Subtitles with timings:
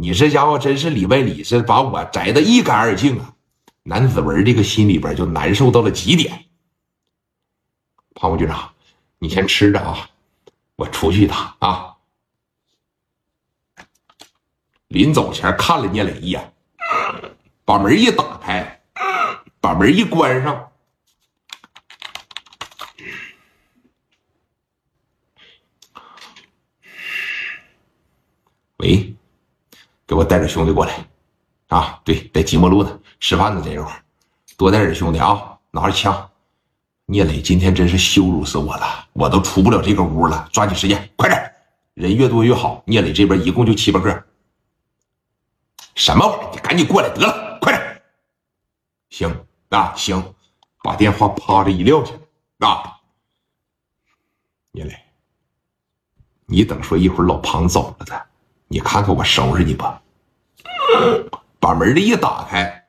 [0.00, 3.34] 你这家伙真是里外里是把我摘得一干二净啊！
[3.82, 6.44] 南子文这个心里边就难受到了极点。
[8.14, 8.72] 庞副局长，
[9.18, 10.08] 你先吃着啊，
[10.76, 11.96] 我出去一趟啊。
[14.86, 16.52] 临走前看了聂磊一眼，
[17.64, 18.80] 把门一打开，
[19.60, 20.70] 把门一关上。
[28.76, 29.16] 喂，
[30.08, 31.06] 给我带点兄弟过来
[31.68, 32.00] 啊！
[32.02, 34.02] 对，在即墨路呢，吃饭呢，这一会儿
[34.56, 36.30] 多带点兄弟啊，拿着枪。
[37.04, 40.48] 聂磊今天真是羞辱死我了，我都出不了这个屋了。
[40.50, 41.54] 抓紧时间，快点，
[41.92, 42.82] 人越多越好。
[42.86, 44.24] 聂磊这边一共就七八个，
[45.94, 46.50] 什么玩意儿？
[46.54, 48.02] 你赶紧过来得了，快点。
[49.10, 50.34] 行啊，行，
[50.82, 52.14] 把电话啪着一撂下
[52.60, 52.96] 啊。
[54.72, 54.98] 聂磊，
[56.46, 58.26] 你等说一会儿老庞走了的。
[58.70, 60.02] 你看看我收拾你吧！
[61.60, 62.84] 把门的一打开，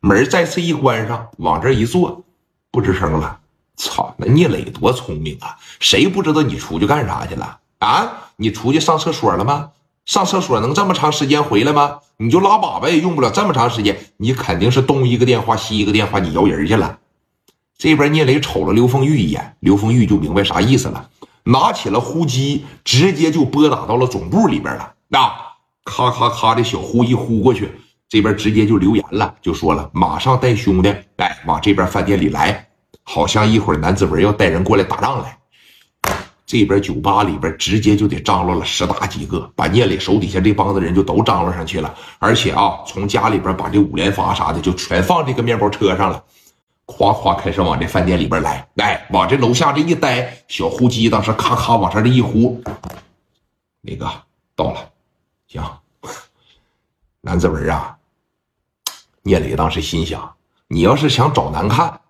[0.00, 2.24] 门再次一关上，往这一坐，
[2.70, 3.38] 不吱声了。
[3.76, 5.56] 操，那聂磊多聪明啊！
[5.80, 8.30] 谁不知道你出去干啥去了啊？
[8.36, 9.70] 你出去上厕所了吗？
[10.04, 12.00] 上厕所能这么长时间回来吗？
[12.18, 13.98] 你就拉粑粑也用不了这么长时间。
[14.18, 16.98] 你肯定是东一个电话西一个电话，你摇人去了。
[17.78, 21.08] 这边聂磊瞅了刘凤玉一眼，刘凤玉就明白啥意思了。
[21.44, 24.94] 拿起了呼机，直接就拨打到了总部里边了。
[25.08, 25.32] 那
[25.84, 27.70] 咔咔咔的小呼一呼过去，
[28.08, 32.68] 这边直接就留言了，就说了马上带兄弟哎往这边饭店里来，
[33.02, 35.38] 好像一会儿南子文要带人过来打仗来。
[36.44, 46.22] 这边酒吧里边直接就得张罗了十大几个，把聂磊手底下这帮子人就都张罗上去了，而且啊，从家里边把这五连发啥的就全放这个面包车上了。
[46.84, 52.62] 夸夸开始往这饭店里边来，来往这楼下这一待，小呼机当时咔咔往上这一呼，
[53.80, 54.06] 那个
[54.54, 54.90] 到了，
[55.52, 55.62] 行。
[57.20, 57.98] 南子文啊，
[59.22, 60.34] 聂磊当时心想：
[60.68, 62.00] 你要是想找难看，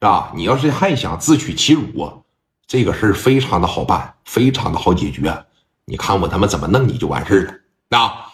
[0.00, 0.32] 吧？
[0.34, 2.24] 你要是还想自取其辱，
[2.66, 5.44] 这个事儿非常的好办，非常的好解决。
[5.84, 8.32] 你看我他妈怎么弄你就完事儿了啊！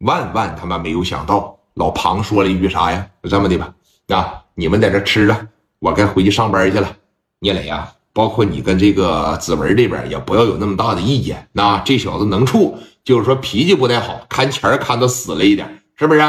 [0.00, 3.08] 万万他妈没有想到，老庞说了一句啥呀？
[3.22, 3.72] 就这么的吧，
[4.08, 4.42] 啊。
[4.58, 5.48] 你们在这吃着，
[5.78, 6.96] 我该回去上班去了。
[7.38, 11.46] 聂磊呀，包括你跟这个子文这边也不要有那么大的意见。
[11.52, 16.20] 那这小子能处，就是说脾气不太好，看钱看的死了一点，是不是？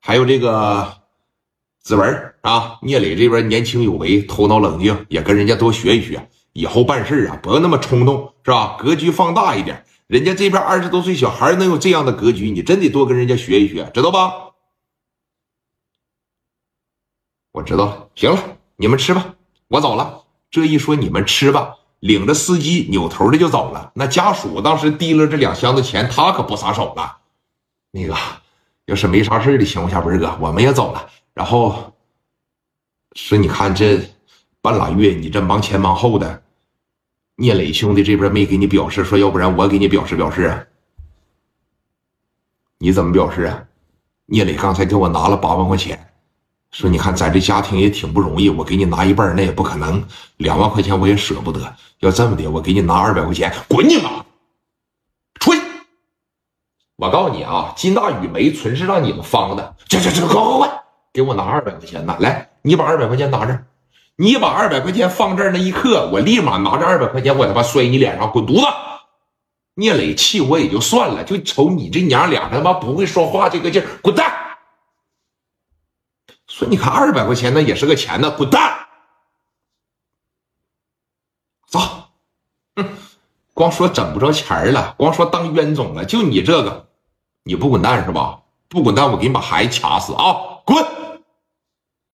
[0.00, 0.98] 还有这个
[1.80, 6.28] 子文啊，聂磊这边年轻有为，头脑冷静，也跟人家多学一学。
[6.52, 8.76] 以后办事啊，不要那么冲动，是吧？
[8.76, 9.84] 格局放大一点。
[10.08, 14.50] 人家这边二十多岁小孩能有这样的格局，你真得多跟人家学一学，知道吧？
[17.52, 19.36] 我知道了，行了，你们吃吧，
[19.68, 20.24] 我走了。
[20.50, 23.92] 这一说，你们吃吧，领着司机扭头的就走了。
[23.94, 27.18] 那家属当时提了这两箱子钱，他可不撒手了。
[27.92, 28.14] 那个，
[28.86, 31.10] 要是没啥事的情况下，文哥，我们也走了。
[31.34, 31.94] 然后
[33.14, 34.00] 说，你看这
[34.60, 36.42] 半拉月，你这忙前忙后的，
[37.36, 40.64] 聂磊兄弟这边没给你表示，说要不然我给你表示表示啊？
[42.78, 43.64] 你怎么表示啊？
[44.26, 46.09] 聂磊刚才给我拿了八万块钱。
[46.72, 50.02] 说，你看咱这家庭也挺不容易，我给你拿一半那也不可能。
[50.36, 51.60] 两万块钱我也舍不得。
[51.98, 54.24] 要这么的，我给你拿二百块钱，滚你妈！
[55.40, 55.60] 出去！
[56.96, 59.76] 我告诉你啊，金大宇没存是让你们方的。
[59.86, 60.82] 这这这，快快快，
[61.12, 62.16] 给我拿二百块钱呐！
[62.20, 63.66] 来，你把二百块钱拿这儿。
[64.16, 68.66] 你把二百块钱放这儿那一刻，我立马拿着二百块钱，我他妈摔你脸上，滚犊子！
[69.74, 74.32] 聂磊气我也就算了，就瞅你这娘俩他妈不会说话这个劲，滚蛋！
[76.60, 78.86] 说你看二百块钱那也是个钱呢，滚蛋！
[81.66, 81.80] 走，
[82.76, 82.86] 哼，
[83.54, 86.88] 光说整不着钱了，光说当冤种了，就你这个，
[87.44, 88.42] 你不滚蛋是吧？
[88.68, 90.60] 不滚蛋，我给你把孩子掐死啊！
[90.66, 90.84] 滚！